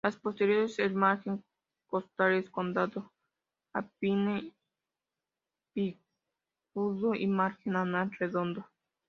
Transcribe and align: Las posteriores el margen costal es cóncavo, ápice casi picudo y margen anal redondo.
Las 0.03 0.17
posteriores 0.17 0.79
el 0.79 0.95
margen 0.95 1.43
costal 1.85 2.33
es 2.33 2.49
cóncavo, 2.49 3.13
ápice 3.71 4.41
casi 4.41 5.99
picudo 6.73 7.13
y 7.13 7.27
margen 7.27 7.75
anal 7.75 8.11
redondo. 8.17 8.65